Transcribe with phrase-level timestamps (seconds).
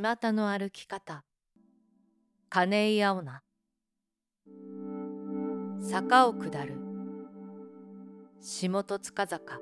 [0.00, 1.22] 巷の歩き方。
[2.48, 3.42] 金井青菜。
[5.80, 6.74] 坂を下る。
[8.40, 9.60] 下戸塚坂。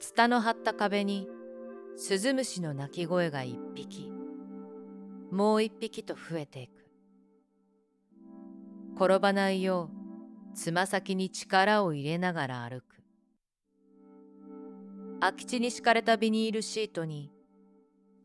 [0.00, 1.28] ツタの張った壁に
[1.96, 4.10] スズムシの鳴き声が一匹。
[5.30, 6.86] もう一匹と増えていく。
[8.96, 13.02] 転ばないようつま先に力を入れながら歩く。
[15.20, 17.30] 空き地に敷かれたビニールシートに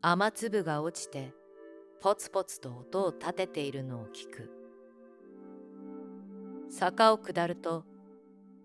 [0.06, 1.32] 雨粒が落ちて
[2.02, 4.50] ポツポツと音を立てているのを聞く。
[6.68, 7.86] 坂を下ると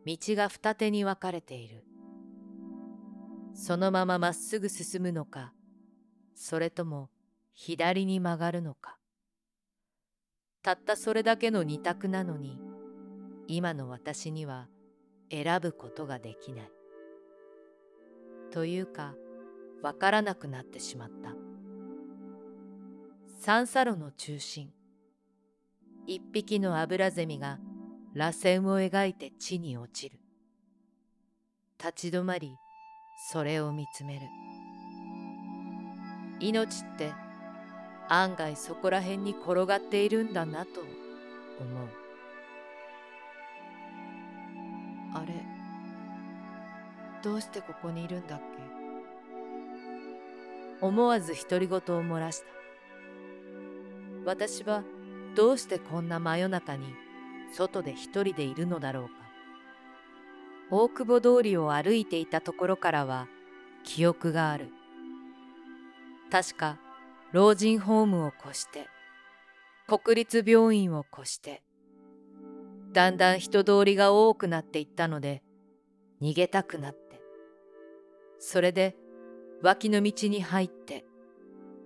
[0.05, 1.85] 道が二手に分かれている。
[3.53, 5.53] そのまままっすぐ進むのか
[6.35, 7.09] それとも
[7.53, 8.97] 左に曲がるのか。
[10.61, 12.59] たったそれだけの二択なのに
[13.47, 14.67] 今の私には
[15.31, 16.71] 選ぶことができない。
[18.51, 19.15] というか
[19.81, 21.33] わからなくなってしまった。
[23.39, 24.71] 三叉路の中心。
[26.05, 27.59] 一匹のアブラゼミが
[28.13, 30.19] 螺旋を描いて地に落ちる。
[31.77, 32.51] 立ち止まり
[33.31, 34.21] それを見つめる。
[36.41, 37.13] 命って
[38.09, 41.87] 案外そこら辺に転がっているんだなと思う。
[45.13, 45.33] あれ
[47.23, 48.68] どうしてここにいるんだっけ？
[50.81, 52.45] 思わず独り言を漏らした。
[54.25, 54.83] 私は
[55.35, 56.85] どうしてこんな真夜中に
[57.53, 59.11] 外で一人でいるのだろうか。
[60.71, 63.27] 大久保通りを歩いていたところからは
[63.83, 64.69] 記憶がある。
[66.31, 66.79] 確か
[67.31, 68.87] 老人ホームを越して
[69.87, 71.63] 国立病院を越して
[72.93, 75.41] だんだん人通りが多くなっていったので
[76.21, 76.99] 逃げたくなって。
[78.39, 78.95] それで
[79.61, 81.05] 脇の道に入って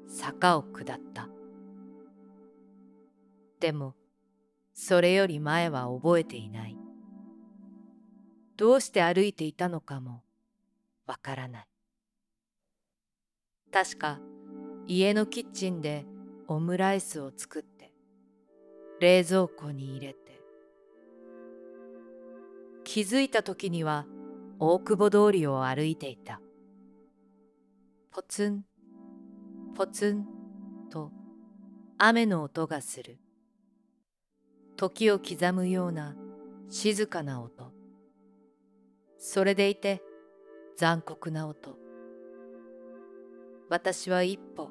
[0.08, 1.28] 坂を下った。
[3.60, 3.96] でも
[4.74, 6.78] それより前は覚えていない。
[8.58, 10.22] どうして歩いていたのかも
[11.08, 11.68] わからない。
[13.72, 14.20] 確か
[14.86, 16.06] 家のキッチンで
[16.48, 17.92] オムライスを作って
[19.00, 20.20] 冷蔵庫に入れて。
[22.84, 24.06] 気づいた時には
[24.60, 26.40] 大久保通りを歩いていた。
[28.16, 28.64] ポツン。
[29.74, 30.28] ポツン
[30.92, 31.12] と
[31.98, 33.18] 雨の音がする。
[34.78, 36.16] 時を刻むような
[36.70, 37.74] 静かな音。
[39.18, 40.04] それでいて
[40.78, 41.76] 残酷な音。
[43.68, 44.70] 私は一歩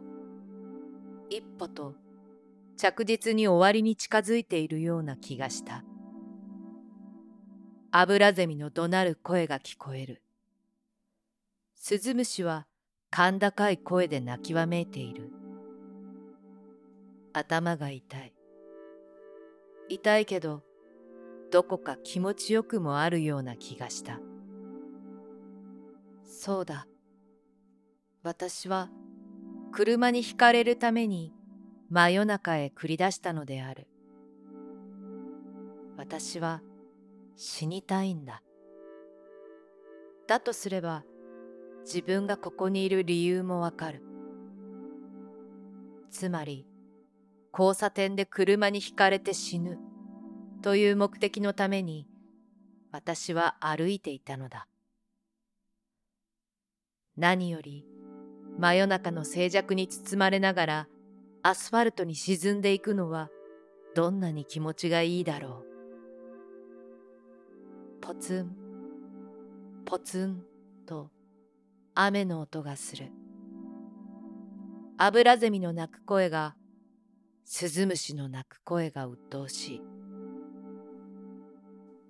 [1.28, 1.96] 一歩と
[2.76, 5.82] 着実に終わりに近づいているような気がした。
[7.90, 10.22] アブラゼミの怒鳴る声が聞こえる。
[11.74, 12.68] スズムシは
[13.14, 15.30] 甲高い声で泣きわめいている。
[17.34, 18.32] 頭が痛い。
[19.90, 20.62] 痛いけど
[21.50, 24.18] どこか気持ちよくもあるような気がした。
[26.24, 26.86] そうだ。
[28.22, 28.88] 私は
[29.72, 31.34] 車にひかれるために
[31.90, 33.88] 真夜中へ繰り出したのである。
[35.98, 36.62] 私は
[37.36, 38.42] 死にたいんだ。
[40.26, 41.04] だとすれば
[41.84, 44.02] 自分がここにいる理由もわかる。
[46.10, 46.66] つまり
[47.52, 49.78] 交差点で車にひかれて死ぬ。
[50.62, 52.06] という目的のために
[52.92, 54.68] 私は歩いていたのだ。
[57.16, 57.84] 何より
[58.58, 60.88] 真夜中の静寂に包まれながら
[61.42, 63.28] アスファルトに沈んでいくのは
[63.94, 65.72] どんなに気持ちがいいだろう。
[68.00, 68.56] ポツン
[69.84, 70.42] ポツン
[70.86, 71.10] と
[71.94, 73.12] 雨の音がする。
[74.98, 76.54] アブラゼミの鳴く声が
[77.44, 79.82] スズムシの鳴く声が鬱陶しい。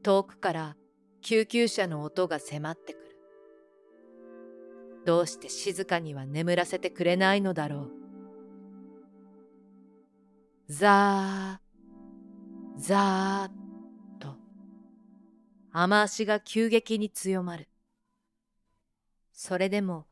[0.02, 0.76] 遠くから
[1.20, 3.02] 救急車の音が迫ってくる。
[5.04, 7.90] どうして静かには眠らせてくれないのだろう。
[10.68, 14.36] ザーザーと。
[15.72, 17.68] 雨足が急激に強まる。
[19.32, 20.06] それでも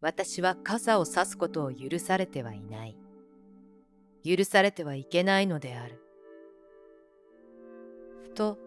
[0.00, 2.96] 私は傘を差すことを許されてはいない。
[4.24, 6.00] 許されてはいけないのである。
[8.24, 8.58] ふと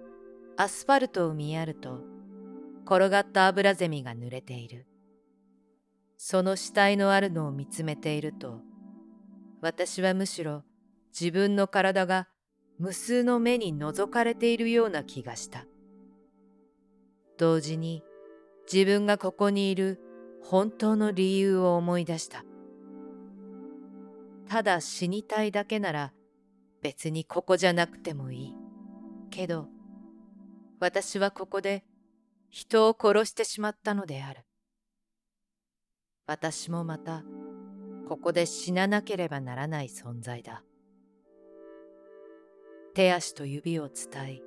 [0.58, 2.02] アスファルトを見やると
[2.86, 4.86] 転がったアブラゼミが濡れている。
[6.18, 8.62] その死体のあるのを見つめていると
[9.62, 10.64] 私はむしろ
[11.20, 12.30] 自分の体が
[12.80, 15.66] 無数の目に覗かれているような気がした。
[17.38, 18.04] 同時に
[18.72, 20.00] 自分がここにいる
[20.42, 22.46] 本当の理由を思い出した
[24.48, 26.14] ただ死にたいだけなら
[26.86, 28.56] 別にここじゃなくてもいい。
[29.32, 29.68] けど、
[30.80, 31.84] 私はここで
[32.52, 34.46] 人を殺してしまったのである。
[36.28, 37.24] 私もまた
[38.08, 40.64] ここで死ななければならない存在だ。
[42.94, 44.44] 手足と指を伝い、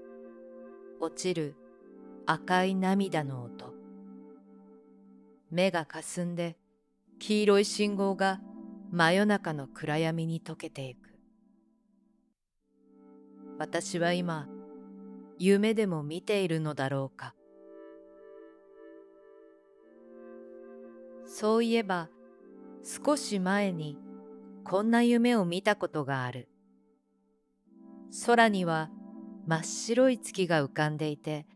[1.01, 1.57] 落ちる
[2.25, 3.78] 赤い涙の音。
[5.51, 6.57] 目がかすんで
[7.19, 8.41] 黄色い信号が
[8.91, 11.09] 真夜中の暗闇に溶けていく。
[13.59, 14.47] 私は今、
[15.39, 17.35] 夢でも見ているのだろうか。
[21.27, 22.09] そういえば、
[22.83, 23.99] 少し前に
[24.65, 26.49] こんな夢を見たことがある。
[28.27, 28.91] 空には
[29.47, 31.47] 真っ白い月が浮かんでいて、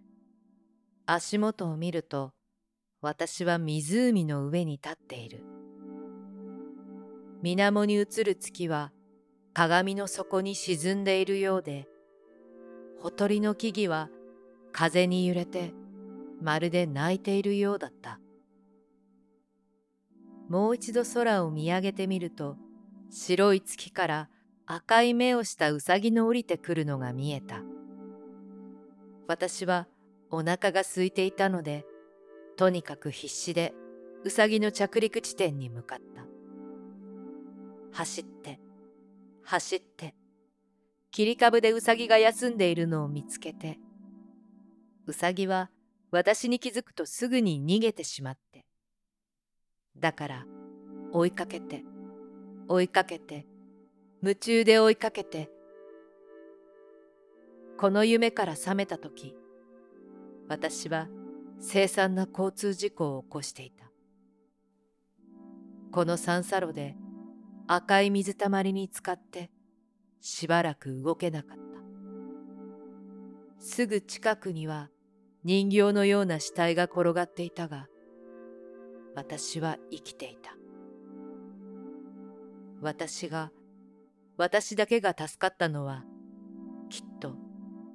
[1.06, 2.32] 足元を見ると
[3.02, 5.44] 私は湖の上に立っている。
[7.42, 8.92] 水面に映る月は
[9.52, 11.88] 鏡の底に沈んでいるようで、
[13.00, 14.08] ほとりの木々は
[14.70, 15.74] 風に揺れて
[16.40, 18.20] まるで泣いているようだった。
[20.48, 22.56] もう一度空を見上げてみると、
[23.10, 24.28] 白い月から
[24.64, 27.64] 赤い目をしたうさぎの降りてくるのが見えた。
[29.26, 29.88] 私は
[30.30, 31.84] お腹が空いていたので、
[32.56, 33.74] とにかく必死で
[34.24, 36.24] うさぎの着陸地点に向かった。
[37.92, 38.60] 走って、
[39.42, 40.14] 走って、
[41.10, 43.78] 切り株でうさぎが休んでいるのを見つけて、
[45.06, 45.70] うさぎは
[46.10, 48.64] 私に気づくとすぐに逃げてしまって。
[49.98, 50.46] だから
[51.12, 51.84] 追いかけて、
[52.68, 53.46] 追いかけて、
[54.22, 55.50] 夢中で追いかけて、
[57.76, 59.34] この夢から覚めた時、
[60.48, 61.08] 私は
[61.62, 63.86] 凄惨な交通事故を起こしていた。
[65.92, 66.96] この三叉路で
[67.68, 69.48] 赤い水たまりに浸かって
[70.20, 71.62] しばらく動けなかった。
[73.64, 74.90] すぐ近くには
[75.44, 77.86] 人形のような死体が転がっていたが、
[79.14, 80.56] 私は生きていた。
[82.80, 83.52] 私が、
[84.36, 86.02] 私だけが助かったのは、
[86.90, 87.36] きっと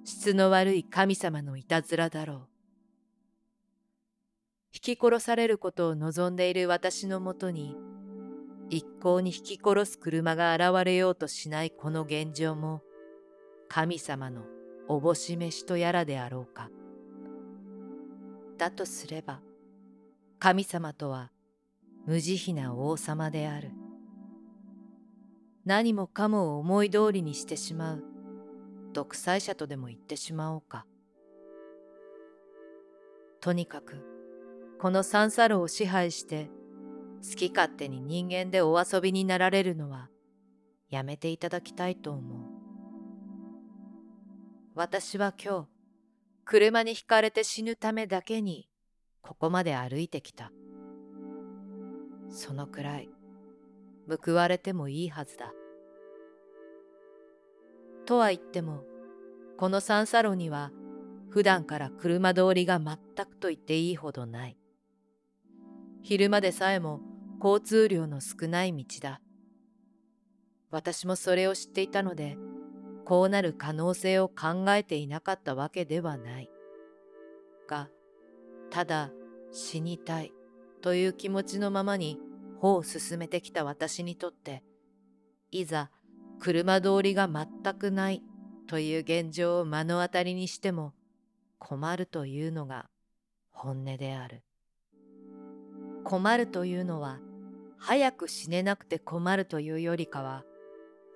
[0.05, 2.56] 質の悪い神様のいたずらだろう。
[4.73, 7.75] 引き殺されることを望んでいる私のもとに、
[8.69, 12.81] 一向に引き殺す車が現れようとしないこの現状も、
[13.69, 14.43] 神様の
[14.87, 16.69] おぼし飯とやらであろうか。
[18.57, 19.41] だとすれば、
[20.39, 21.31] 神様とは
[22.05, 23.71] 無慈悲な王様である。
[25.65, 28.03] 何もかもを思い通りにしてしまう
[28.93, 30.85] 独裁者とでも言ってしまおうか。
[33.41, 34.16] とにかく、
[34.79, 36.51] この三叉路を支配して
[37.27, 40.09] 好き勝手に人間でお遊びになられるのは
[40.89, 42.39] やめていただきたいと思う。
[44.75, 45.67] 私は今日
[46.45, 48.69] 車にひかれて死ぬためだけに
[49.21, 50.51] ここまで歩いてきた。
[52.29, 53.09] そのくらい
[54.23, 55.53] 報われてもいいはずだ。
[58.05, 58.83] とは言っても
[59.57, 60.71] この三叉路には
[61.29, 64.57] 普段から車通りが全くと言っていいほどない。
[66.09, 67.01] 昼間でさえも
[67.43, 69.19] 交通量の少ない道だ。
[70.71, 72.37] 私もそれを知っていたので、
[73.03, 76.49] こうなる可能性を考えていなかったわけではない。
[77.67, 77.89] が、
[78.69, 79.11] ただ
[79.51, 80.31] 死にたい
[80.81, 82.17] という気持ちのままに
[82.61, 84.63] 歩を進めてきた私にとって、
[85.51, 85.91] いざ
[86.39, 88.23] 車通りが全くない
[88.67, 90.93] という現状を目の当たりにしても
[91.59, 92.85] 困るというのが
[93.51, 94.46] 本音である。
[96.07, 97.19] 困るというのは
[97.77, 100.45] 早く死ねなくて困るというよりかは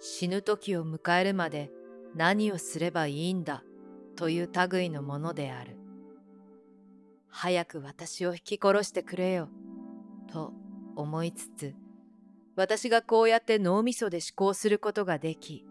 [0.01, 1.71] 死ぬ時を迎えるまで
[2.13, 3.63] 何をすればいいんだ
[4.17, 5.77] という類のものである。
[7.29, 9.47] 早く私を引き殺してくれよ
[10.29, 10.51] と
[10.97, 11.73] 思いつつ
[12.57, 15.65] 私がこうやって脳みそで思考することができ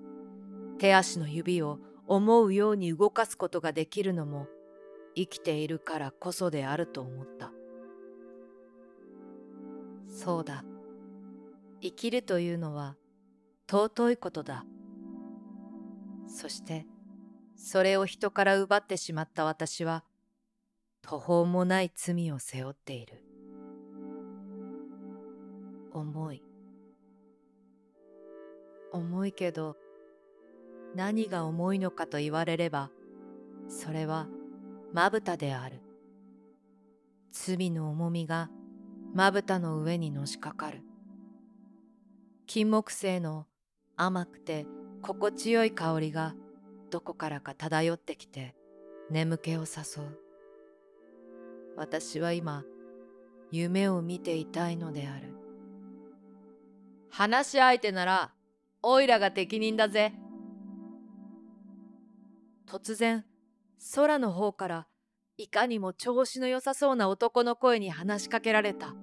[0.79, 4.47] 手足の指を思うように動かすことができるのも
[5.15, 7.53] 生きているからこそであると思った。
[10.11, 10.65] そうだ。
[11.81, 12.97] 生きるというのは
[13.71, 14.67] 尊いことだ。
[16.27, 16.87] そして、
[17.57, 20.05] それを人から奪ってしまった私は、
[21.03, 23.25] 途方もない罪を背負っている。
[25.93, 26.43] 重い。
[28.93, 29.77] 重いけど、
[30.95, 32.91] 何が重いのかと言われれば、
[33.69, 34.27] それは
[34.93, 35.81] まぶたである。
[37.31, 38.51] 罪の重みが
[39.13, 40.83] まぶたの上にのしかかる。
[42.47, 43.47] 金木犀の
[43.97, 44.67] 甘くて
[45.03, 46.35] 心地よい香りが
[46.91, 48.55] どこからか漂ってきて
[49.11, 50.19] 眠気を誘う。
[51.77, 52.65] 私は今、
[53.51, 55.35] 夢を見ていたいのである。
[57.11, 58.33] 話し相手なら、
[58.83, 60.13] おいらが適任だぜ。
[62.67, 63.25] 突然、
[63.95, 64.87] 空の方から
[65.43, 68.95] いかにも調子の良さそうな男の声に話しかけられた。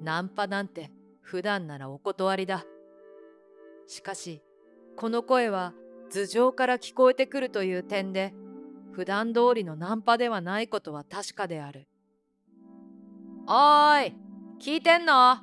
[0.00, 2.64] ナンパなんて普段ならお断りだ。
[3.86, 4.42] しかし、
[4.96, 5.74] この声は
[6.10, 8.32] 頭上から聞こえてくるという点で、
[8.92, 11.86] 普段通りのナンパではないことは確かである。
[13.46, 14.16] おーい、
[14.58, 15.36] 聞いてんの？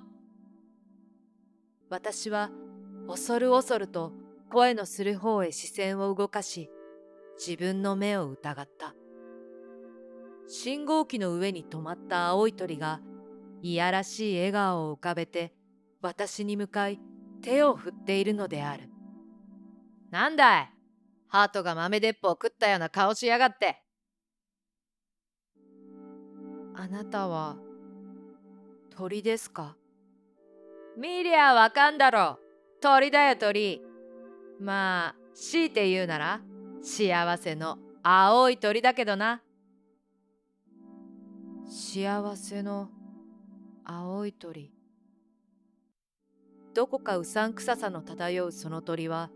[1.91, 2.49] 私は
[3.07, 4.11] 恐る恐ると
[4.51, 6.71] 声のする方へ視線を動かし、
[7.37, 8.95] 自分の目を疑った。
[10.53, 12.99] 信号機の上に止まった青い鳥が、
[13.61, 15.53] いやらしい笑顔を浮かべて、
[16.01, 16.99] 私に向かい
[17.41, 18.89] 手を振っているのである。
[20.09, 20.69] なんだい
[21.29, 23.81] ハートが豆鉄砲食ったような顔しやがって。
[26.75, 27.55] あなたは
[28.89, 29.77] 鳥ですか？
[30.97, 32.39] 見りゃわかんだろ。
[32.81, 33.81] 鳥だよ鳥。
[34.59, 36.41] まあ、強いて言うなら
[36.81, 39.41] 幸せの青い鳥だけどな。
[41.73, 42.89] 幸せの
[43.85, 44.73] 青い鳥。
[46.73, 49.29] どこかうさんくささの漂うその鳥は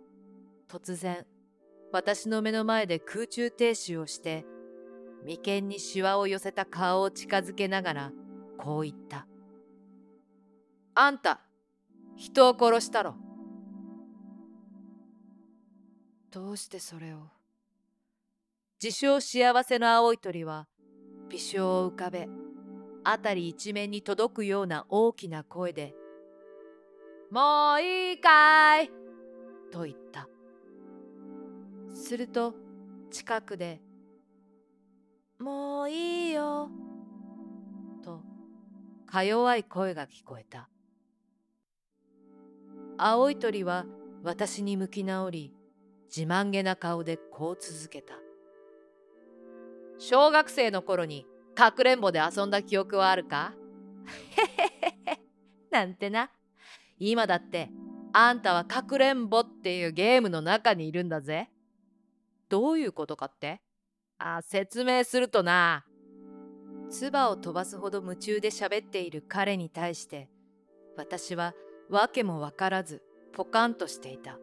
[0.67, 1.25] 突然
[1.93, 4.45] 私の目の前で空中停止をして、
[5.23, 8.11] 眉間にシワを寄せた顔を近づけながら、
[8.57, 9.27] こう言った。
[10.93, 11.39] あんた、
[12.17, 13.15] 人を殺したろ。
[16.31, 17.29] どうしてそれを
[18.83, 20.67] 自称幸せの青い鳥は、
[21.35, 22.29] 微笑を浮かべ、
[23.03, 25.93] 辺り一面に届くような大きな声で、
[27.29, 28.89] もういいかい
[29.69, 30.29] と言った。
[31.93, 32.53] すると
[33.09, 33.81] 近くで
[35.39, 36.69] 「もういいよ」
[38.03, 38.21] と
[39.05, 40.69] か弱い声が聞こえた
[42.97, 43.85] 青い鳥は
[44.23, 45.53] 私に向き直り
[46.15, 48.24] 自慢げな顔でこう続けた
[49.97, 51.25] 小学生の頃に
[51.55, 53.53] かくれんぼで遊んだ記憶はあるか？
[54.35, 55.19] へへへへ
[55.71, 56.29] なんてな
[56.99, 57.69] 今だって
[58.13, 61.49] あんたはかくれんぼっていうゲームの中にいるんだぜ。
[62.49, 63.61] どういうことかって？
[64.17, 65.85] あ、説明するとな。
[66.89, 70.29] 唾を飛ばすほど夢中で喋っている彼に対して、
[70.95, 71.53] 私は
[71.89, 73.01] 訳もわからず
[73.33, 74.37] ポカンとしていた。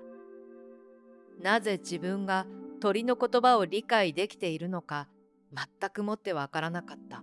[1.41, 2.47] なぜ自分が
[2.81, 5.09] 鳥の言葉を理解できているのか
[5.55, 7.23] 全くもってわからなかった。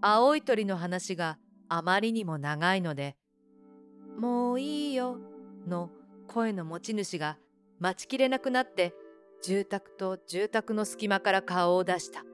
[0.00, 3.16] 青い鳥の話があまりにも長いので、
[4.18, 5.18] もういいよ
[5.66, 5.90] の
[6.26, 7.38] 声の持ち主が
[7.78, 8.94] 待ちきれなくなって
[9.42, 12.24] 住宅と住宅の隙間から顔を出した。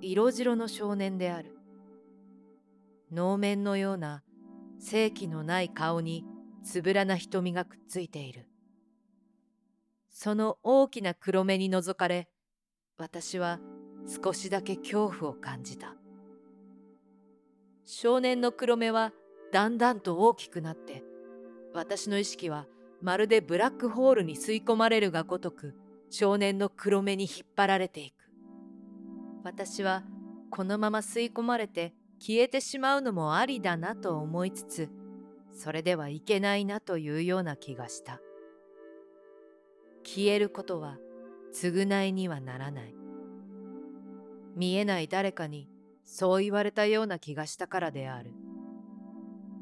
[0.00, 1.56] 色白の少年である。
[3.12, 4.22] 能面のような
[4.78, 6.24] 正気のない顔に
[6.64, 8.48] つぶらな瞳がくっついている。
[10.10, 12.28] その大きな黒目に覗かれ、
[12.98, 13.60] 私は
[14.06, 15.94] 少しだけ恐怖を感じた。
[17.84, 19.12] 少年の黒目は
[19.52, 21.04] だんだんと大きくなって、
[21.74, 22.66] 私の意識は
[23.02, 25.74] まるでブラックホールに吸い込まれるがごとく
[26.08, 28.14] 少年の黒目に引っ張られていく。
[29.44, 30.02] 私は
[30.50, 34.88] このまま吸い込まれて消えてしまうのもありだなと思いつつ、
[35.52, 38.20] それではいけないなというような気がした。
[40.02, 40.96] 消えることは
[41.56, 42.94] 償いにはならない。
[44.54, 45.70] 見えない誰かに
[46.04, 48.32] そう言われたような気がしたからである。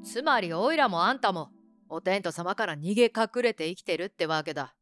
[0.02, 1.50] つまりおいらもあんたも
[1.88, 4.74] お天道様から逃げ隠れて生きてるってわけだ。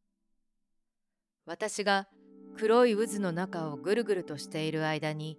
[1.44, 2.08] 私が
[2.56, 5.38] 黒い渦の中をぐるぐるとしている間に、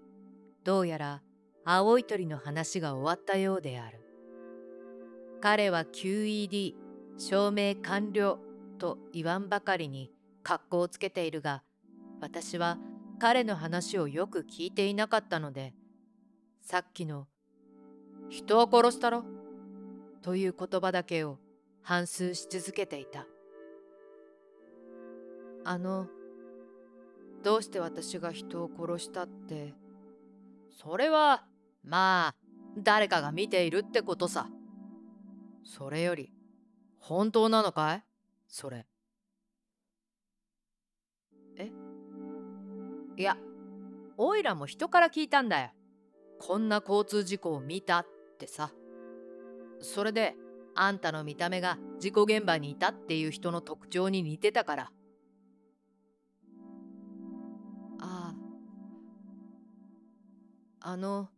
[0.63, 1.21] どうやら
[1.65, 3.99] 青い鳥の話が終わったようである。
[5.41, 6.75] 彼は QED
[7.17, 8.39] 証明完了
[8.77, 10.11] と言わんばかりに
[10.43, 11.63] 格好をつけているが、
[12.21, 12.77] 私は
[13.19, 15.73] 彼の話をよく聞いていなかったので、
[16.61, 17.27] さっきの
[18.29, 19.23] 人を殺したろ
[20.21, 21.39] という言葉だけを
[21.81, 23.25] 反芻し続けていた。
[25.65, 26.07] あの、
[27.43, 29.73] どうして私が人を殺したって。
[30.71, 31.45] それは、
[31.83, 32.35] まあ、
[32.77, 34.49] 誰かが見ているってことさ。
[35.63, 36.31] それより、
[36.99, 38.03] 本当なのかい？
[38.47, 38.85] それ。
[43.15, 43.37] いや、
[44.17, 45.69] おいらも人から聞いたんだよ。
[46.39, 48.07] こんな交通事故を見たっ
[48.39, 48.71] てさ。
[49.79, 50.35] それで、
[50.75, 54.91] あんたの見た目が事故現場にいたっていう人の特徴に似てたから。
[57.99, 58.33] あ
[60.81, 60.89] あ。
[60.89, 61.29] あの、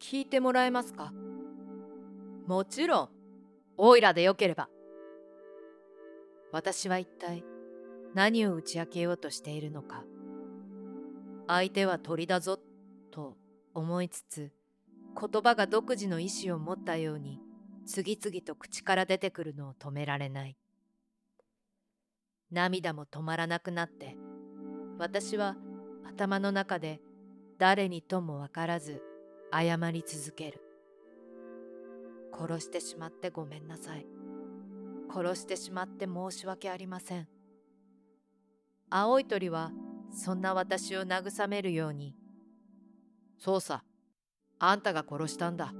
[0.00, 1.12] 聞いてもらえますか？
[2.46, 3.08] もちろん、
[3.76, 4.68] オイラでよければ。
[6.52, 7.44] 私は一体
[8.14, 10.04] 何を打ち明けようとしているのか。
[11.52, 12.60] 相手は鳥だぞ、
[13.10, 13.36] と
[13.74, 14.52] 思いつつ、
[15.20, 17.40] 言葉が独自の意志を持ったように
[17.84, 20.56] 次々と口から出てくるのを止められない。
[22.52, 24.16] 涙も止まらなくなって、
[24.96, 25.56] 私は
[26.08, 27.00] 頭の中で
[27.58, 29.02] 誰にともわからず
[29.52, 30.60] 謝り続ける。
[32.32, 34.06] 殺してしまってごめんなさい。
[35.12, 37.26] 殺してしまって申し訳ありません。
[38.88, 39.72] 青い鳥は
[40.12, 42.14] そんな私を慰めるように、
[43.38, 43.84] そうさ、
[44.58, 45.72] あんたが殺したんだ。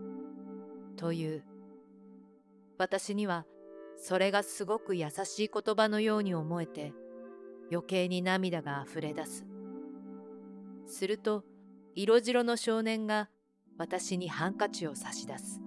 [0.96, 1.44] という。
[2.78, 3.44] 私には
[3.96, 6.94] それがすごく優しい言葉のように思えて、
[7.70, 9.44] 余計に涙が溢れ出す。
[10.86, 11.44] すると、
[11.94, 13.28] 色白の少年が
[13.76, 15.60] 私にハンカチを差し出す。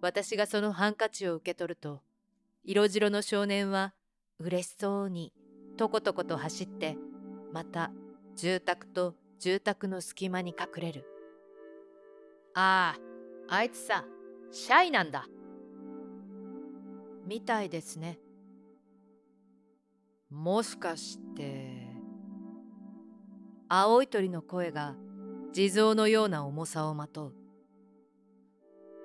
[0.00, 2.00] 私がそのハンカチを受け取ると、
[2.64, 3.92] 色白の少年は
[4.38, 5.34] 嬉しそうに
[5.76, 6.96] とことこと走って、
[7.52, 7.90] また
[8.36, 11.04] 住宅と住宅の隙間に隠れる。
[12.54, 12.96] あ
[13.48, 14.04] あ、あいつさ、
[14.50, 15.26] シャイなんだ。
[17.26, 18.18] みたいですね。
[20.30, 21.88] もしかして。
[23.68, 24.96] 青い鳥の声が
[25.52, 27.34] 地蔵のような重さをまとう。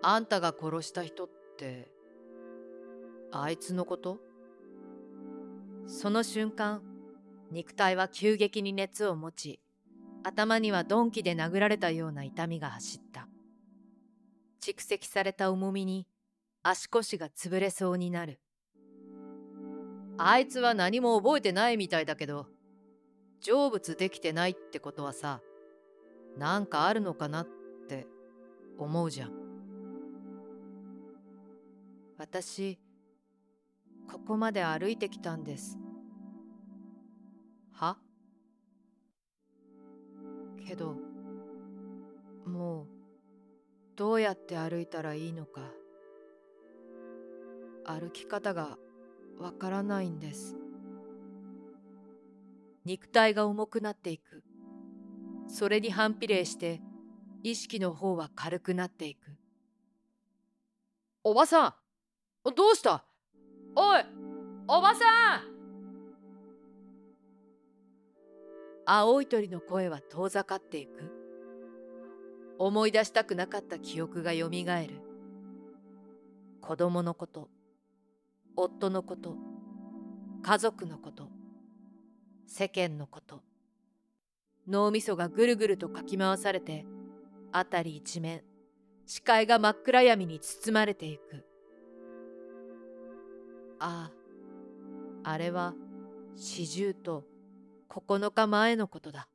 [0.02, 1.92] あんたが殺した人って、
[3.32, 4.20] あいつのこと？
[5.88, 6.82] その瞬間、
[7.52, 9.60] 肉体は急激に熱を持ち、
[10.24, 13.28] 頭には鈍器で殴られたような痛みが走った。
[14.62, 16.08] 蓄積された重みに
[16.64, 18.40] 足腰が潰れそうになる。
[20.18, 22.48] あいつは何も覚えてないみたいだけど、
[23.42, 25.42] 成仏できてないってことはさ、
[26.38, 27.48] なんかあるのかなっ
[27.88, 28.08] て
[28.80, 29.32] 思うじゃん。
[32.18, 32.80] 私、
[34.12, 35.78] ここまで歩いてきたんです。
[37.72, 37.98] は？
[40.68, 40.96] けど、
[42.46, 42.88] もう、
[43.96, 45.62] どうやって歩いたらいいのか。
[47.86, 48.78] 歩き方が
[49.40, 50.56] わからないんです。
[52.84, 54.44] 肉体が重くなっていく。
[55.48, 56.82] それに反比例して
[57.44, 59.38] 意識の方は軽くなっていく。
[61.24, 63.05] おばさんどうした？
[63.76, 64.02] おい
[64.68, 65.06] おばさ
[65.38, 65.56] ん
[68.86, 71.12] 青い鳥の声は遠ざかっていく
[72.58, 75.02] 思い出したくなかった記憶がよみがえる
[76.62, 77.50] 子供のこと
[78.58, 79.36] 夫のこと、
[80.42, 81.28] 家族のこと、
[82.48, 83.42] 世間のこと。
[84.68, 86.86] 脳みそがぐるぐるとかき回されて、
[87.52, 88.44] 辺り一面、
[89.06, 91.46] 視界が真っ暗闇に包まれていく。
[93.80, 94.12] あ
[95.24, 95.74] あ、あれは
[96.36, 97.26] 四十と
[97.90, 99.28] 9日前のことだ。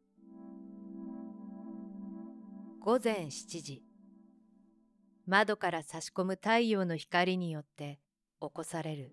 [2.81, 3.91] 午前7時。
[5.31, 8.01] 窓から差し込む太陽の光によって
[8.41, 9.13] 起こされる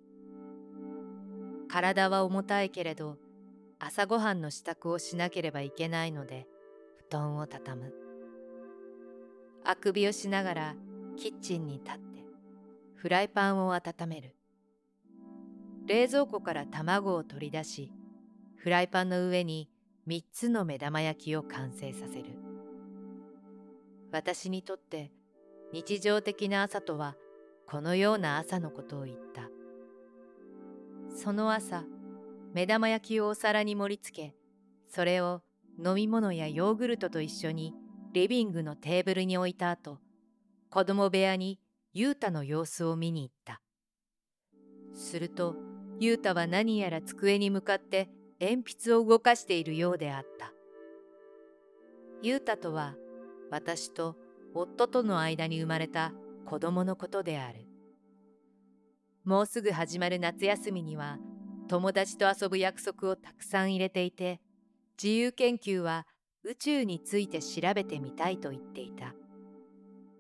[1.70, 3.18] 体は重たいけれど
[3.78, 6.48] 朝ごはんの支度をしなければいけないので
[7.08, 7.94] 布団を畳む
[9.64, 10.76] あくびをしながら
[11.18, 12.26] キッチンに立って
[12.96, 14.37] フライパンを温める
[15.88, 17.92] 冷蔵庫から卵を取り出し
[18.58, 19.70] フライパンの上に
[20.08, 22.26] 3つの目玉焼きを完成させる
[24.12, 25.12] 私にとって
[25.74, 27.16] 日常的な朝とは
[27.70, 29.50] このような朝のことを言った。
[31.14, 31.84] その朝、
[32.54, 34.36] 目玉焼きをお皿に盛り付け、
[34.88, 35.42] それを
[35.84, 37.74] 飲み物やヨーグルトと一緒に
[38.14, 40.00] リビングのテーブルに置いた後、
[40.70, 41.60] 子供部屋に
[41.92, 43.62] ユータの様子を見に行った。
[44.94, 45.58] すると、
[46.00, 50.54] ユータは何やら机に向かって鉛筆を動かしているようであった。
[52.22, 52.96] ユータとは
[53.50, 54.16] 私と
[54.54, 56.14] 夫との間に生まれた
[56.46, 57.68] 子供のことである。
[59.24, 61.18] もうすぐ始まる夏休みには
[61.68, 64.40] 友達と遊ぶ約束をたくさん入れていて、
[65.02, 66.06] 自由研究は
[66.44, 69.14] 宇宙について調べてみたいと言っていた。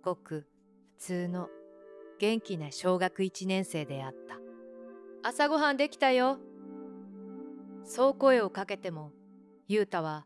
[0.03, 0.47] ごく
[0.97, 1.49] 普通の
[2.19, 4.46] 元気な小学1年生であった。
[5.23, 6.39] 朝ごはんできたよ。
[7.83, 9.11] そう声をかけても、
[9.67, 10.25] ゆうたは、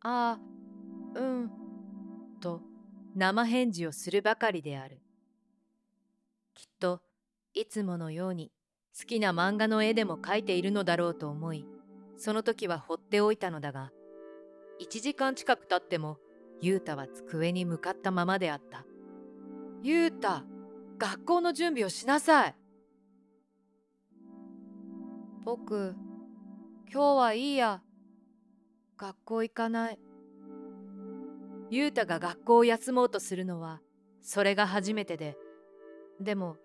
[0.00, 1.50] ああ、うん、
[2.40, 2.62] と
[3.14, 5.00] 生返事をするばかりである。
[6.58, 7.00] きっと
[7.54, 8.50] いつものように
[8.98, 11.64] 好きな漫画の絵でも描いているのだろうと思い
[12.16, 13.92] その時は放っておいたのだが
[14.80, 16.18] 1時間近く経っても
[16.60, 18.84] 雄太は机に向かったままであった
[19.84, 20.28] 雄太
[20.98, 22.54] 学校の準備をしなさい
[25.44, 25.94] 僕
[26.92, 27.82] 今日はいいや。
[28.96, 29.98] 学校行かない。
[31.70, 33.80] 雄太が学校を休もうとするのは
[34.22, 35.36] それが初めてで。
[36.20, 36.56] でも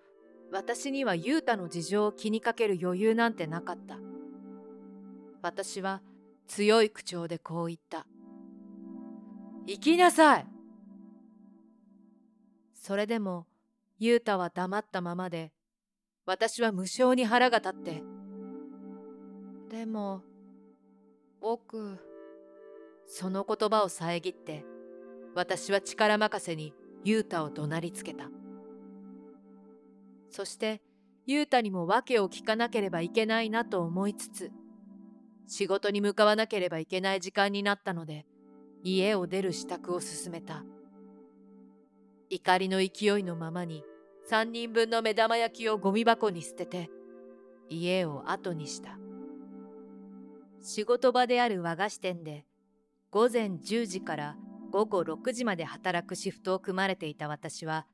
[0.52, 3.98] 私には雄太の事情を気にかける余裕なんてなかった。
[5.42, 6.02] 私は
[6.48, 8.08] 強い口調でこう言った。
[9.68, 10.48] 行きなさい。
[12.74, 13.48] それでも
[14.00, 15.54] 雄太は黙ったままで
[16.26, 18.04] 私は無性に腹が立って
[19.74, 20.22] でも
[21.42, 21.98] 僕
[23.08, 24.64] その言葉を遮って
[25.34, 28.30] 私は力任せに雄太を怒鳴りつけた。
[30.30, 30.84] そして
[31.26, 34.52] 雄太にも訳を聞かなければいけないなと思いつつ
[35.48, 38.28] 仕事に向かわなければいけない時間になったので
[38.84, 40.64] 家を出る支度を進めた。
[42.30, 43.84] 怒りの勢いのままに
[44.24, 46.92] 三人分の目玉焼きをゴミ箱に捨てて
[47.70, 49.00] 家を後にした。
[50.66, 52.46] 仕事場である和菓子店で
[53.12, 54.38] 午前10時から
[54.72, 57.86] 午後6時まで働くシフトを組まれていた私は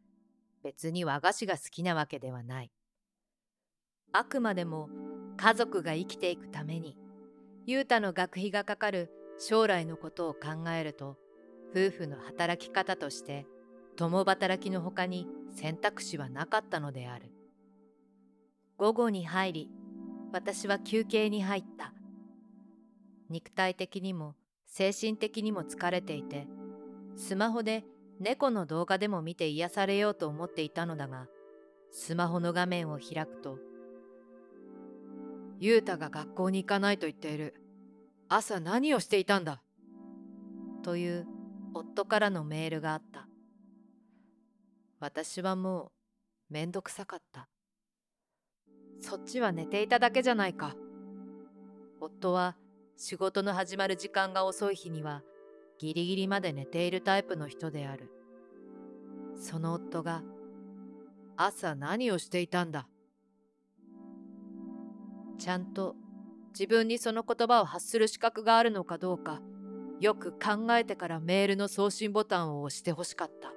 [0.63, 2.71] 別に和菓子が好きなわけではない。
[4.12, 4.88] あくまでも
[5.36, 6.95] 家族が生きていくために
[7.65, 11.17] 雄太の学費がかかる将来のことを考えると
[11.71, 13.47] 夫婦の働き方として
[13.95, 17.32] 共働きの他に選択肢はなかったのである。
[18.77, 19.69] 午後に入り
[20.32, 21.93] 私は休憩に入った。
[23.29, 26.47] 肉体的にも精神的にも疲れていて
[27.15, 27.83] スマホで
[28.19, 31.27] 猫の動画でも見て癒されようと思っていたのだが
[31.91, 33.59] スマホの画面を開くと
[35.59, 37.55] 「雄太が学校に行かないと言っている。
[38.31, 39.61] 朝何をしていたんだ?」
[40.83, 41.27] という
[41.73, 43.27] 夫からのメールがあった。
[44.99, 45.91] 私はも
[46.49, 47.49] うめんどくさかった。
[49.01, 50.75] そっちは寝ていただけじゃないか。
[51.99, 52.55] 夫は
[53.01, 55.23] 仕事の始まる時間が遅い日には
[55.77, 58.12] ギリギリまで寝ているタイプの人である。
[59.39, 60.21] その夫が
[61.38, 62.89] 朝何をしていたんだ？
[65.38, 65.95] ちゃんと
[66.49, 69.39] 自分にその言葉を発する資格があるのかどうか
[70.01, 73.53] よく考えてからメールの送信ボタンを押してほしかった。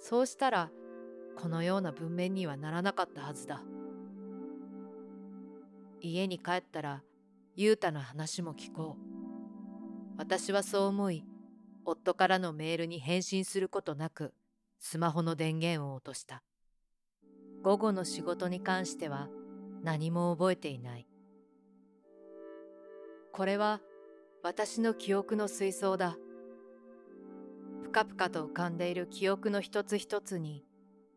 [0.00, 0.70] そうしたら
[1.34, 3.62] このような文面にはならなかったはずだ。
[6.02, 7.02] 家に帰ったら
[7.58, 10.18] 雄太の話も聞こう。
[10.18, 11.24] 私はそう思い、
[11.86, 14.34] 夫からのメールに返信することなく、
[14.78, 16.42] スマホの電源を落とした。
[17.62, 19.30] 午後の仕事に関しては
[19.82, 21.08] 何も覚えていない。
[23.32, 23.80] これは
[24.42, 26.18] 私の記憶の水槽だ。
[27.84, 30.62] ぷかぷかと浮かんでいる記憶の一つ一つに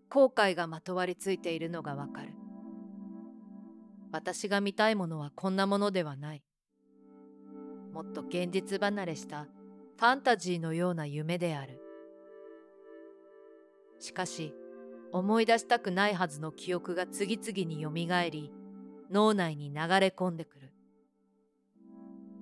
[0.09, 2.33] 後悔がまとわりついているのがわかる。
[4.11, 6.43] 私が見たいものはこんなものではない。
[7.93, 9.47] もっと現実離れした
[9.97, 11.81] ファンタジーのような夢である。
[13.99, 14.53] しかし、
[15.11, 18.51] 思い出したくないはずの記憶が次々によみがえり、
[19.11, 20.71] 脳内に流れ込んでくる。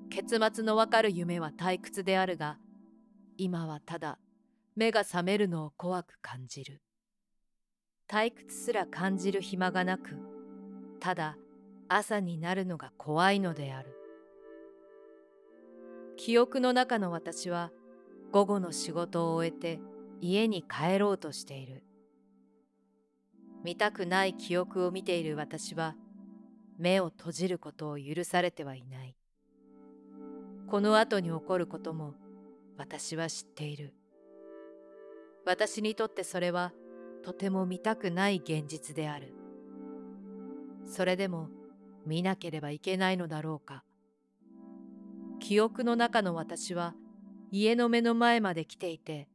[0.09, 2.57] 結末のわかる夢は退屈であるが、
[3.37, 4.19] 今はただ
[4.75, 6.81] 目が覚めるのを怖く感じる。
[8.07, 10.17] 退屈すら感じる暇がなく、
[10.99, 11.37] ただ
[11.89, 13.95] 朝になるのが怖いのである。
[16.17, 17.71] 記憶の中の私は
[18.31, 19.79] 午後の仕事を終えて
[20.19, 21.83] 家に帰ろうとしている。
[23.63, 25.95] 見たくない記憶を見ている私は
[26.77, 29.15] 目を閉じることを許されてはいない。
[30.67, 32.15] この後に起こることも
[32.77, 33.93] 私は知っている。
[35.45, 36.73] 私にとってそれは
[37.23, 39.33] とても見たくない現実である。
[40.85, 41.49] それでも
[42.07, 43.83] 見なければいけないのだろうか。
[45.39, 46.95] 記憶の中の私は
[47.51, 49.29] 家の目の前まで来ていて、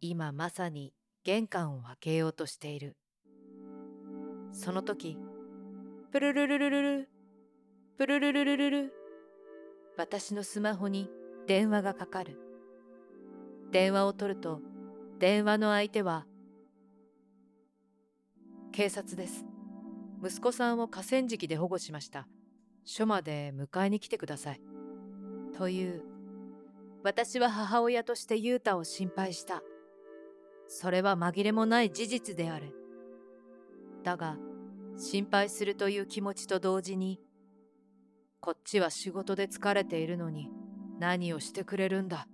[0.00, 0.92] 今まさに
[1.24, 2.96] 玄関を開けようとしている。
[4.52, 5.16] その時、
[6.10, 7.08] プルルルルルル、
[7.96, 8.92] プルルルルルル、
[9.96, 11.08] 私のスマホに
[11.46, 12.38] 電話がかかる。
[13.70, 14.60] 電話を取ると、
[15.18, 16.26] 電話の相手は、
[18.72, 19.51] 警察です。
[20.24, 22.28] 息子さんを河川敷で保護しました。
[22.84, 24.60] 署まで迎えに来てください。
[25.56, 26.02] という。
[27.02, 29.62] 私は母親として雄太を心配した。
[30.68, 32.74] それは紛れもない事実である。
[34.04, 34.36] だが
[34.96, 37.20] 心配するという気持ちと同時に
[38.40, 40.48] こっちは仕事で疲れているのに
[40.98, 42.28] 何をしてくれるんだ？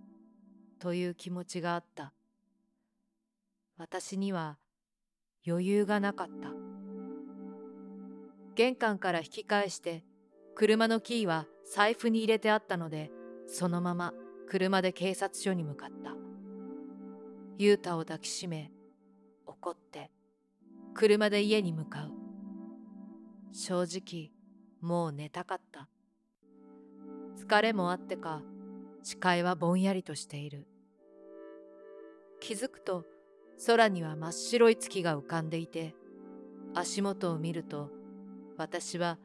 [0.78, 2.12] という気持ちがあった
[3.76, 4.58] 私には
[5.46, 6.52] 余裕がなかった
[8.58, 10.02] 玄関から引き返して
[10.56, 13.08] 車のキーは財布に入れてあったので
[13.46, 14.12] そのまま
[14.48, 16.16] 車で警察署に向かった。
[17.56, 18.72] 雄太を抱きしめ
[19.46, 20.10] 怒って
[20.92, 22.10] 車で家に向かう。
[23.52, 24.32] 正直
[24.80, 25.88] もう寝たかった。
[27.36, 28.42] 疲れもあってか
[29.04, 30.66] 視界はぼんやりとしている。
[32.40, 33.04] 気づくと
[33.68, 35.94] 空には真っ白い月が浮かんでいて
[36.74, 37.96] 足元を見ると
[38.58, 39.18] 私は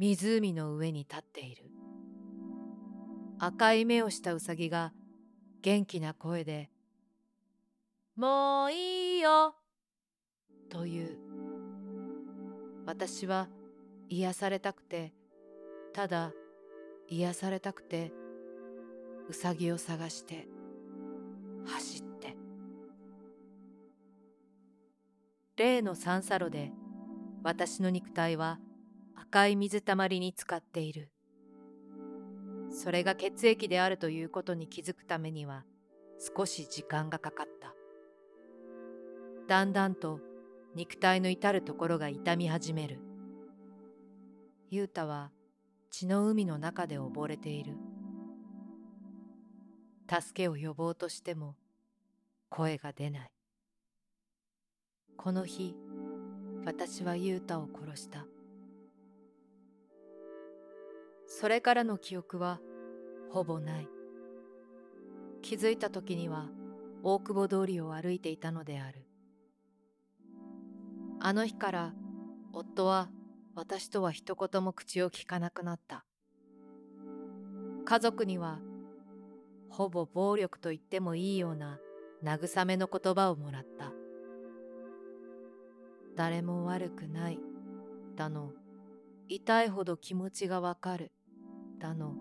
[0.00, 1.70] 湖の上に立っている。
[3.38, 4.92] 赤い目をしたうさぎが
[5.62, 6.70] 元気な声で
[8.16, 9.54] 「もういいよ」
[10.68, 11.18] という。
[12.84, 13.48] 私は
[14.08, 15.14] 癒されたくて
[15.92, 16.32] ただ
[17.08, 18.12] 癒されたくて
[19.28, 20.48] うさぎを探して
[21.64, 22.36] 走って。
[25.56, 26.72] 例の三叉路で
[27.44, 28.58] 私の肉体は
[29.22, 31.10] 赤い水たまりに浸かっている。
[32.70, 35.64] それが血液であるということに気づくためには
[36.36, 37.74] 少し時間がかかった。
[39.46, 40.20] だんだんと
[40.74, 42.98] 肉体の至るところが痛み始める。
[44.70, 45.30] 雄太は
[45.90, 47.74] 血の海の中で溺れている。
[50.08, 51.56] 助けを呼ぼうとしても
[52.48, 53.30] 声が出ない。
[55.18, 55.76] この日
[56.64, 58.24] 私は雄太を殺した。
[61.30, 62.60] それからの記憶は
[63.30, 63.88] ほぼない
[65.40, 66.48] 気づいた時には
[67.02, 69.06] 大久保通りを歩いていたのである
[71.20, 71.94] あの日から
[72.52, 73.08] 夫は
[73.54, 76.04] 私とは一言も口を聞かなくなった。
[77.84, 78.58] 家族には
[79.68, 81.78] ほぼ暴力と言ってもいいような
[82.24, 83.92] 慰めの言葉をもらった。
[86.16, 87.38] 誰も悪くない、
[88.16, 88.52] だの、
[89.28, 91.12] 痛いほど気持ちがわかる、
[91.80, 92.14] だの、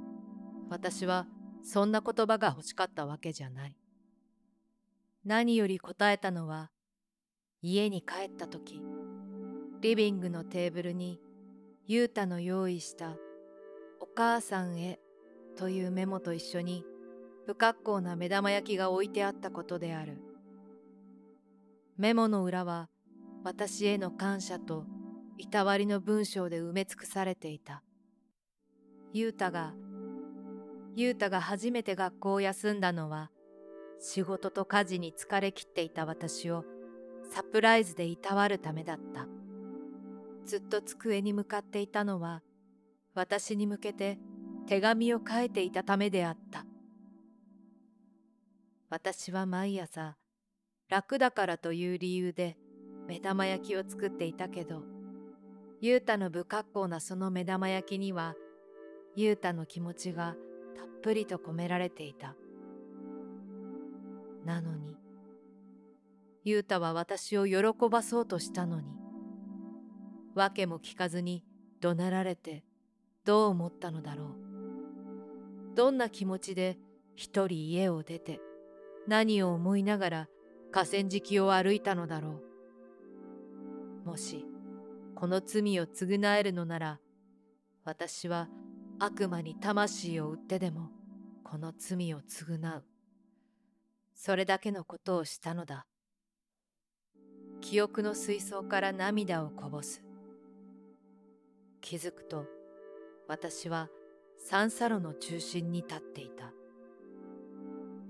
[0.69, 1.27] 私は
[1.61, 3.75] そんな言葉が欲しかったわけじゃない。
[5.23, 6.71] 何より答えたのは、
[7.61, 8.81] 家に帰った時、
[9.81, 11.21] リビングのテーブルに
[11.85, 13.17] 雄太の用意した
[14.01, 14.99] お母さんへ
[15.55, 16.85] というメモと一緒に
[17.45, 20.21] 不格好な目玉焼きが置いてあったことである。
[21.97, 22.89] メモの裏は
[23.43, 24.85] 私への感謝と
[25.37, 27.83] いたわりの文章で埋め尽くされていた。
[29.13, 29.73] 雄太が、
[30.95, 33.31] 雄太が初めて学校を休んだのは
[33.99, 36.65] 仕事と家事に疲れきっていた私を
[37.31, 39.27] サプライズでいたわるためだった。
[40.49, 42.41] ずっと机に向かっていたのは
[43.13, 44.17] 私に向けて
[44.65, 46.65] 手紙を書いていたためであった
[48.89, 50.17] 私は毎朝
[50.89, 52.57] 楽だからという理由で
[53.07, 54.81] 目玉焼きを作っていたけど
[55.81, 58.33] 雄太の不格好なその目玉焼きには
[59.21, 60.37] 雄太の気持ちが
[60.77, 62.35] たっぷりと込められていた
[64.45, 64.95] なのに
[66.45, 68.87] 雄太は私を喜ばそうとしたのに
[70.35, 71.43] 訳も聞かずに
[71.81, 72.63] 怒鳴られて
[73.25, 75.75] どう思ったのだろう。
[75.75, 76.77] どんな気持ちで
[77.15, 78.39] 一人家を出て
[79.05, 80.27] 何を思いながら
[80.71, 82.41] 河川敷を歩いたのだろ
[84.05, 84.07] う。
[84.07, 84.45] もし
[85.13, 86.99] この罪を償えるのなら
[87.83, 88.47] 私は
[88.99, 90.89] 悪魔に魂を売ってでも
[91.43, 92.83] この罪を償う。
[94.13, 95.85] それだけのことをしたのだ。
[97.61, 100.03] 記憶の水槽から涙をこぼす。
[101.81, 102.45] 気づくと
[103.27, 103.89] 私は
[104.37, 106.53] 三叉路の中心に立っていた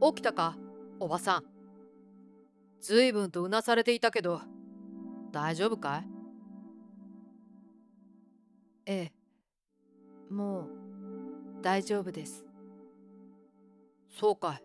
[0.07, 0.57] 起きたか
[0.99, 1.43] おばさん
[2.81, 4.41] ずいぶんとうなされていたけど
[5.31, 6.07] 大丈夫かい？
[8.85, 10.78] ええもう
[11.61, 12.45] 大丈夫です。
[14.19, 14.63] そうかい。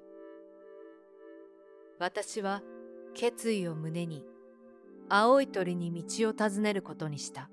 [1.99, 2.63] 私は
[3.15, 4.25] 決意を胸に
[5.09, 7.51] 青い鳥に道を尋ねることにした。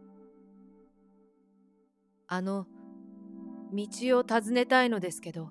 [2.28, 2.66] あの、
[3.74, 3.88] 道
[4.20, 5.50] を尋ねたいのですけど。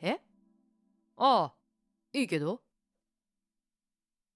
[0.00, 0.20] え？
[1.16, 1.54] ああ、
[2.12, 2.60] いいけど？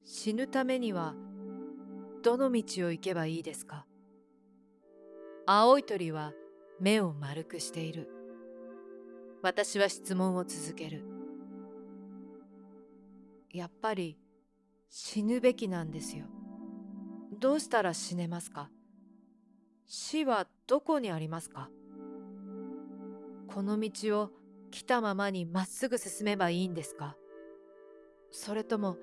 [0.04, 1.14] 死ぬためには、
[2.22, 3.84] どの道を行けばいいですか？
[5.46, 6.32] 青い鳥は
[6.80, 8.08] 目を丸くしている。
[9.42, 11.04] 私は質問を続ける。
[13.52, 14.18] やっぱり
[14.90, 16.26] 死ぬべきなんですよ。
[17.38, 18.70] どうしたら死ねますか？
[19.86, 21.70] 死はどこにありますか？
[23.48, 24.30] この道を
[24.70, 27.16] 来たままにまっすぐ進めばいいんですか？
[28.30, 28.96] それとも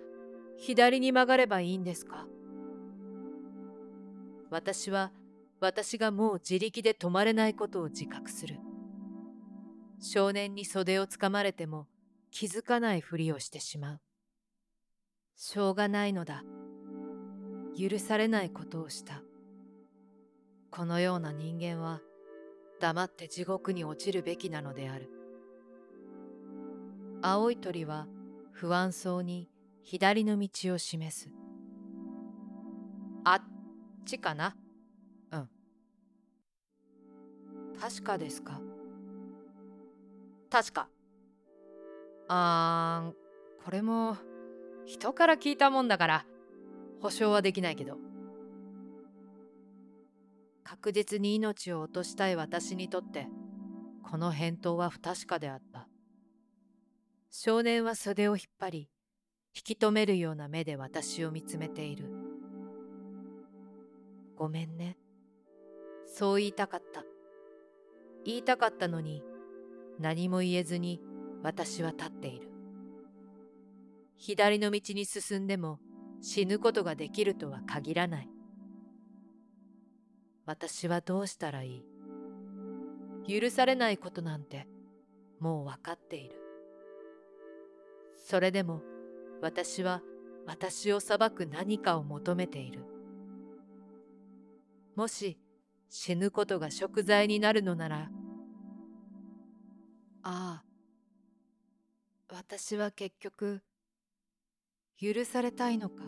[0.57, 2.27] 左に曲がればいいんですか？
[4.51, 5.11] 私は
[5.63, 8.59] 私がもう自力で止まれないことを自覚する。
[9.97, 11.87] 少年に袖をつかまれても
[12.31, 14.01] 気づかないふりをしてしまう。
[15.37, 16.43] しょうがないのだ。
[17.79, 19.23] 許されないことをした。
[20.69, 22.01] このような人間は
[22.81, 25.09] 黙って地獄に落ちるべきなのである。
[27.21, 28.07] 青い鳥は
[28.51, 29.47] 不安そうに
[29.81, 31.29] 左の道を示す。
[33.23, 33.41] あっ
[34.05, 34.57] ちかな？
[37.79, 38.61] 確かですか？
[40.49, 40.89] 確か。
[42.27, 44.17] あー、これも
[44.85, 46.25] 人から聞いたもんだから
[47.01, 47.97] 保証はできないけど。
[50.63, 53.27] 確実に命を落としたい私にとって
[54.09, 55.87] この返答は不確かであった。
[57.29, 58.89] 少年は袖を引っ張り
[59.55, 62.05] 引き止めるような目で私を見つめている。
[64.35, 64.97] ごめんね。
[66.05, 67.03] そう言いたかった。
[68.25, 69.23] 言いたかったのに
[69.99, 71.01] 何も言えずに
[71.41, 72.49] 私は立っている。
[74.15, 75.79] 左の道に進んでも
[76.21, 78.29] 死ぬことができるとは限らない。
[80.45, 81.83] 私はどうしたらい
[83.27, 83.41] い？
[83.41, 84.67] 許されないことなんて
[85.39, 86.35] もう分かっている。
[88.15, 88.81] それでも
[89.41, 90.01] 私は
[90.45, 92.85] 私を裁く何かを求めている。
[94.95, 95.37] もし
[95.95, 98.09] 死ぬことが食材になるのなら、
[100.23, 100.63] ああ、
[102.31, 103.61] 私は結局、
[104.99, 106.01] 許されたいのか。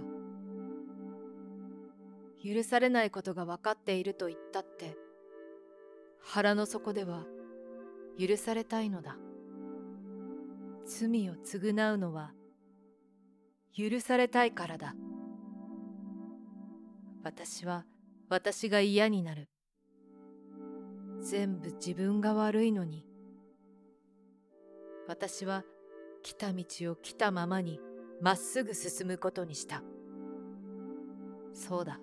[2.43, 4.98] 許されないことが分かっていると言ったって、
[6.19, 7.24] 腹の底では
[8.19, 9.17] 許されたいのだ。
[10.88, 12.34] 罪を償うのは
[13.78, 14.95] 許されたいからだ。
[17.24, 17.86] 私は
[18.30, 19.48] 私が嫌になる。
[21.27, 23.03] 全部自分が悪いのに。
[25.07, 25.63] 私は
[26.21, 27.79] 来た道を来たままに
[28.21, 29.81] まっすぐ進むことにした。
[31.51, 31.99] そうだ。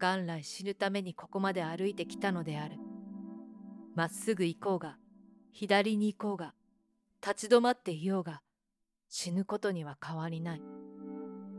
[0.00, 2.76] 元来死ぬためにここまで歩いてきたのである。
[3.96, 4.96] まっすぐ行こうが、
[5.50, 6.54] 左に行こうが、
[7.26, 8.40] 立ち止まっていようが、
[9.08, 10.62] 死ぬことには変わりない。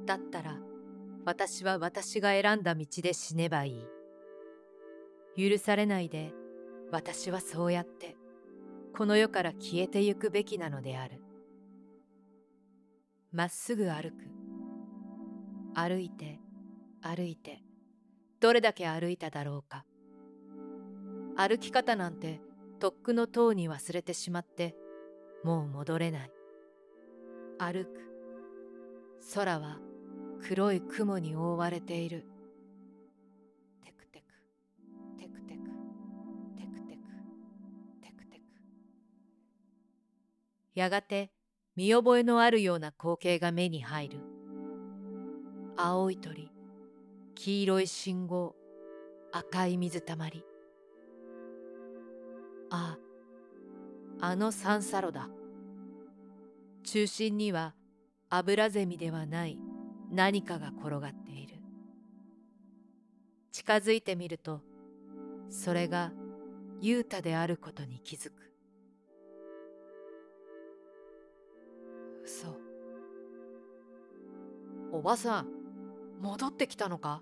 [0.05, 0.59] だったら、
[1.25, 3.94] 私は私が選んだ道で死ねばいい。
[5.37, 6.33] 許されないで
[6.91, 8.15] 私はそうやって
[8.95, 11.21] この世から消えてゆくべきなのである。
[13.33, 14.15] まっすぐ歩く。
[15.73, 16.39] 歩いて
[17.01, 17.61] 歩いて
[18.39, 19.83] どれだけ歩いただろうか。
[21.35, 22.39] 歩き方なんて
[22.79, 24.77] とっくの塔に忘れてしまって
[25.43, 26.31] もう戻れない。
[27.57, 27.89] 歩く。
[29.33, 29.79] 空は
[30.47, 32.25] 黒い雲に覆われている。
[40.75, 41.31] やがて
[41.75, 44.19] 見覚えのあるような光景が目に入る。
[45.77, 46.51] 青い鳥、
[47.33, 48.55] 黄色い信号、
[49.31, 50.45] 赤い水たまり。
[52.69, 52.97] あ
[54.21, 55.29] あ、あのサンサロだ。
[56.85, 57.73] 中心には
[58.29, 59.57] アブラゼミではない
[60.11, 61.55] 何かが転がっている
[63.51, 64.61] 近づいてみると
[65.49, 66.11] それが
[66.81, 68.51] 雄太であることに気づく
[72.25, 72.47] 嘘
[74.91, 75.47] おばさん
[76.21, 77.21] 戻ってきたのか？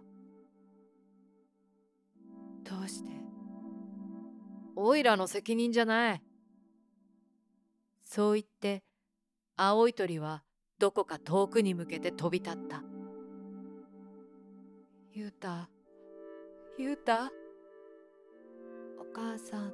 [2.63, 3.11] どうして？
[4.77, 6.21] おいらの責任じゃない。
[8.05, 8.83] そう言って
[9.57, 10.43] 青い鳥は
[10.79, 12.81] どこか遠くに向けて飛び立った。
[15.11, 15.69] ゆうた、
[16.77, 17.31] ゆうた、
[18.99, 19.73] お母さん。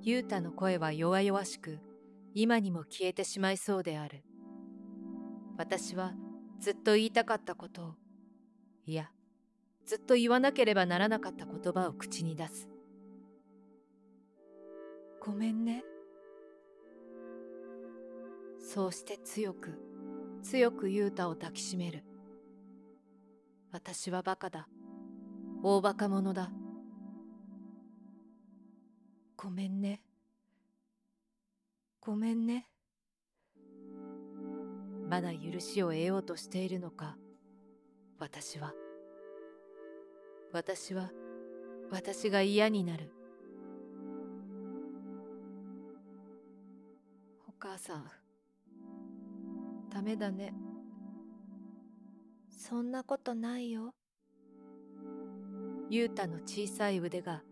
[0.00, 1.78] ゆうたの声は弱々しく、
[2.34, 4.24] 今にも消えてしまいそうである。
[5.58, 6.14] 私は
[6.58, 7.94] ずっと言いたかったことを、
[8.86, 9.10] いや、
[9.86, 12.68] ずっと言わなければならなかった言葉を口に出す。
[15.20, 15.84] ごめんね。
[18.62, 19.78] そうして強く
[20.42, 22.04] 強く雄太を抱きしめる
[23.72, 24.68] 私はバカだ
[25.62, 26.50] 大バカ者だ
[29.36, 30.00] ごめんね
[32.04, 32.66] ごめんね。
[35.08, 37.16] まだ許しを得ようとしているのか。
[38.18, 38.74] 私は。
[40.52, 41.12] 私は
[41.92, 43.12] 私が嫌になる。
[47.48, 48.06] お母さん
[49.88, 50.52] ダメだね。
[52.50, 53.94] そんなことないよ。
[55.88, 57.44] 雄太の小さい腕が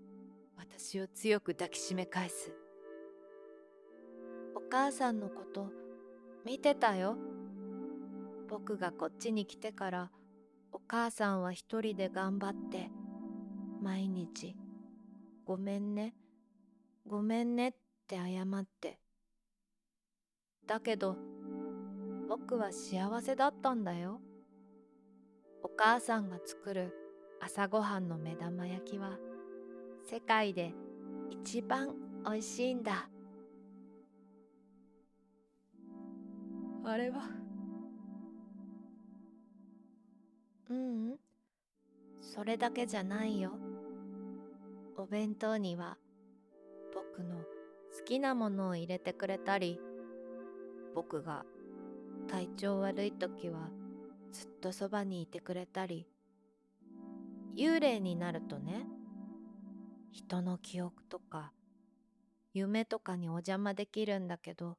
[0.56, 2.52] 私を強く抱きしめ返す。
[2.52, 2.59] お
[4.70, 5.68] 母さんのこと
[6.44, 7.16] 見てたよ。
[8.48, 10.10] 僕がこっちに来てから
[10.72, 12.90] お母さんは一人で頑張って
[13.82, 14.56] 毎日
[15.44, 16.14] ごめんね
[17.06, 17.72] ごめんねっ
[18.06, 18.98] て謝って。
[20.66, 21.16] だけど
[22.28, 24.20] 僕は幸せだったんだよ。
[25.62, 26.94] お母さんが作る
[27.40, 29.18] 朝ごはんの目玉焼きは
[30.08, 30.72] 世界で
[31.30, 31.94] 一番
[32.24, 33.08] おいしいんだ。
[36.84, 37.28] あれは。
[40.68, 41.16] ううん。
[42.20, 43.52] それだけじゃないよ。
[44.96, 45.96] お弁当には
[46.94, 47.44] 僕の好
[48.04, 49.80] きなものを入れてくれたり
[50.94, 51.46] 僕が
[52.28, 53.70] 体調悪い時は
[54.30, 56.06] ずっとそばにいてくれたり
[57.56, 58.86] 幽霊になるとね
[60.12, 61.52] 人の記憶とか
[62.52, 64.76] 夢とかにお邪魔できるんだけど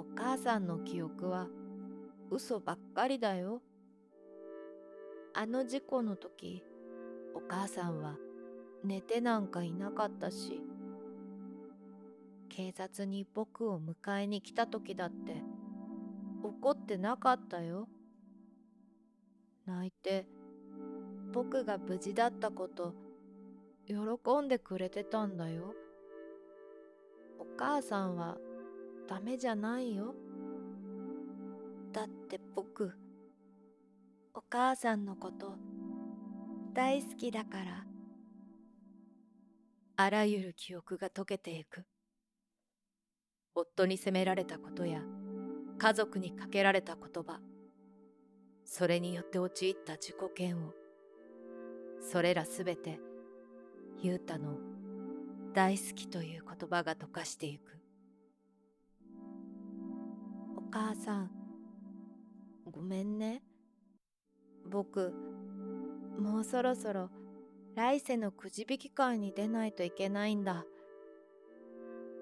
[0.00, 1.46] お母さんの記憶は
[2.30, 3.60] 嘘ばっかりだよ。
[5.34, 6.64] あの事故の時
[7.34, 8.16] お母さんは
[8.82, 10.62] 寝てなんかいなかったし
[12.48, 15.42] 警察に僕を迎えに来た時だって
[16.42, 17.86] 怒ってなかったよ。
[19.66, 20.26] 泣いて
[21.30, 22.94] 僕が無事だったこと
[23.86, 23.94] 喜
[24.42, 25.74] んでくれてたんだよ。
[27.38, 28.38] お母さんは
[29.10, 30.14] ダメじゃないよ。
[31.92, 32.92] だって僕
[34.32, 35.56] お母さんのこと
[36.72, 37.84] 大好きだから
[39.96, 41.84] あらゆる記憶が溶けていく。
[43.56, 45.02] 夫に責められたことや
[45.78, 47.40] 家族にかけられた言葉
[48.64, 50.76] それによって陥った自己嫌悪
[52.00, 53.00] それらすべて
[54.00, 54.58] 雄太の
[55.52, 57.79] 大好きという言葉が溶かしてゆく。
[60.70, 61.30] 母さん。
[62.70, 63.42] ごめんね。
[64.70, 65.12] 僕
[66.18, 67.10] もうそろそろ
[67.74, 70.64] 来世のくじ引き会に出ないといけないんだ。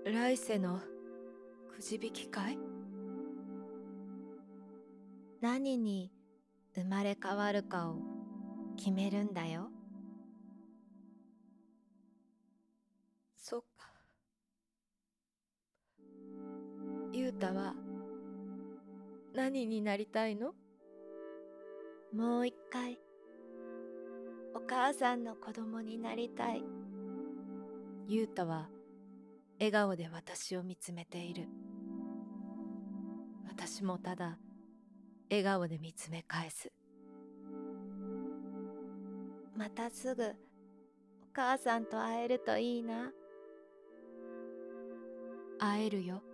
[0.05, 0.81] 来世の
[1.75, 2.59] くじ引き会？
[5.41, 6.11] 何に
[6.75, 7.99] 生まれ変わるかを
[8.77, 9.69] 決めるんだよ。
[13.37, 13.93] そっか。
[17.13, 17.75] 雄太は
[19.39, 20.53] 何になりたいの？
[22.13, 22.99] もう一回。
[24.53, 26.65] お母さんの子供になりたい。
[28.09, 28.69] 雄太は
[29.61, 31.47] 笑顔で私を見つめている。
[33.47, 34.39] 私もただ
[35.31, 36.73] 笑顔で見つめ返す。
[39.57, 40.35] またすぐお
[41.33, 43.13] 母さんと会えるといいな。
[45.61, 46.25] 会えるよ。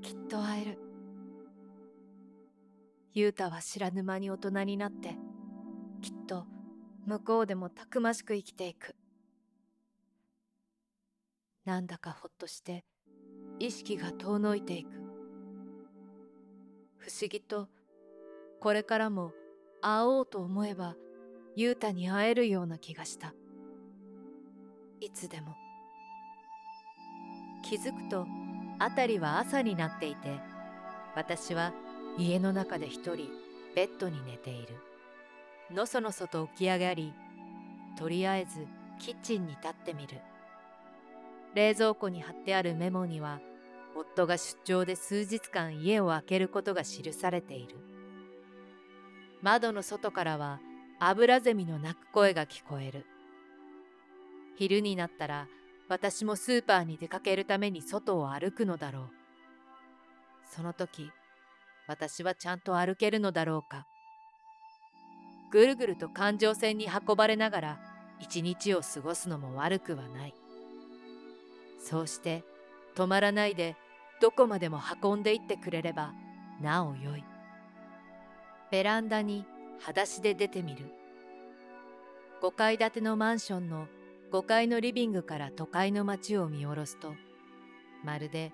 [0.00, 0.78] きっと会える
[3.14, 5.16] 雄太は知らぬ間に大人になって
[6.00, 6.46] きっと
[7.06, 8.94] 向こうでもたくましく生きていく。
[11.64, 12.84] なんだかほっとして
[13.58, 14.90] 意識が遠のいていく。
[16.96, 17.68] 不思議と
[18.60, 19.32] これからも
[19.80, 20.94] 会おうと思えば
[21.54, 23.34] 雄太に会えるような気がした。
[25.00, 25.54] いつでも。
[27.62, 28.26] 気づくと
[28.78, 30.40] 辺りは朝になっていて
[31.14, 31.72] 私は
[32.18, 33.28] 家の中で一人
[33.74, 34.74] ベッドに寝ている。
[35.70, 37.14] のそのそと起き上がり
[37.96, 38.66] とりあえず
[38.98, 40.18] キッチンに立ってみる。
[41.54, 43.40] 冷蔵庫に貼ってあるメモには
[43.94, 47.76] 夫が出張で数日間家を空けることが記されている。
[49.40, 50.60] 窓の外からは
[51.00, 53.06] アブラゼミの鳴く声が聞こえる。
[54.56, 55.48] 昼になったら
[55.88, 59.10] 私もスーパーに出かけるために外を歩くのだろう。
[60.54, 61.10] その時
[61.86, 63.86] 私はちゃんと歩けるのだろうか。
[65.50, 67.80] ぐるぐると環状線に運ばれながら
[68.20, 70.34] 一日を過ごすのも悪くはない。
[71.78, 72.44] そうして
[72.94, 73.76] 止まらないで
[74.20, 76.12] どこまでも運んでいってくれれば
[76.60, 77.24] なおよい。
[78.70, 79.44] ベランダに
[79.80, 80.86] 裸足で出てみる。
[82.40, 83.86] 5階建てのマンションの
[84.32, 87.14] 5階のリビングから都会の街を見下ろすと
[88.02, 88.50] まるで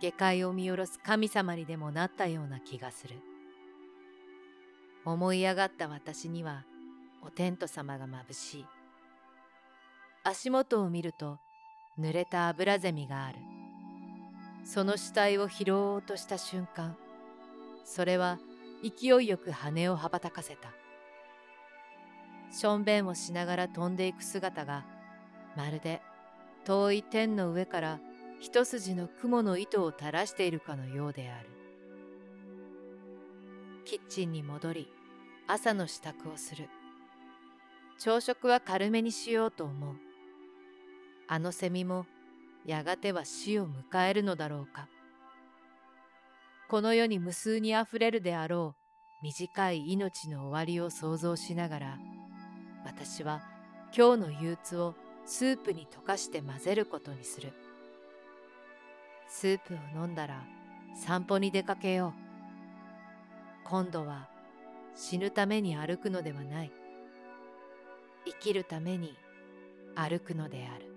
[0.00, 3.16] 下界を見下ろす神様にでもなったような気がする
[5.04, 6.64] 思い上がった私には
[7.22, 8.66] お天道様がまぶしい。
[10.24, 11.38] 足元を見ると
[11.98, 13.38] 濡れた油ゼミがある。
[14.64, 16.96] その死体を拾おうとした瞬間、
[17.84, 18.38] それは
[18.82, 20.68] 勢いよく羽を羽ばたかせた。
[22.52, 24.84] しょんべんをしながら飛んでいく姿が、
[25.56, 26.02] まるで
[26.64, 28.00] 遠い天の上から
[28.40, 31.50] 一筋の雲の糸を垂らしているかのようである。
[33.84, 34.88] キッチンに戻り、
[35.46, 36.70] 朝の支度をする。
[37.98, 39.94] 朝食は軽めにしようと思う。
[41.28, 42.06] あのセミも
[42.64, 44.88] やがては死を迎えるのだろうか。
[46.70, 48.74] この世に無数にあふれるであろ
[49.20, 51.98] う短い命の終わりを想像しながら、
[52.86, 53.42] 私は
[53.94, 54.94] 今日の憂鬱を
[55.26, 57.52] スープに溶かして混ぜることにする。
[59.32, 60.42] スープを飲んだら
[60.94, 63.68] 散歩に出かけよう。
[63.68, 64.28] 今度は
[64.96, 66.72] 死ぬために歩くのではない。
[68.26, 69.16] 生きるために
[69.94, 70.89] 歩くのである。